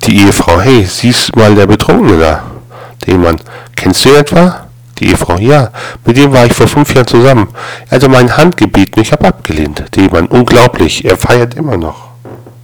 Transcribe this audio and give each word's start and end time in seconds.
Die 0.00 0.18
Ehefrau, 0.18 0.60
hey, 0.60 0.84
siehst 0.84 1.36
mal 1.36 1.54
der 1.54 1.66
Betrunkene 1.66 2.18
da. 2.18 2.42
Der 3.04 3.14
Ehemann, 3.14 3.40
kennst 3.76 4.04
du 4.04 4.08
ihn 4.08 4.16
etwa? 4.16 4.66
Die 4.98 5.08
Ehefrau, 5.08 5.36
ja, 5.38 5.70
mit 6.04 6.16
dem 6.16 6.32
war 6.32 6.46
ich 6.46 6.52
vor 6.52 6.66
fünf 6.66 6.94
Jahren 6.94 7.06
zusammen. 7.06 7.48
Er 7.88 7.96
hatte 7.96 8.08
meine 8.08 8.36
Hand 8.36 8.56
gebeten, 8.56 9.00
ich 9.00 9.12
habe 9.12 9.26
abgelehnt. 9.26 9.84
Der 9.94 10.04
Ehemann, 10.04 10.26
unglaublich, 10.26 11.04
er 11.04 11.16
feiert 11.16 11.54
immer 11.54 11.76
noch. 11.76 12.11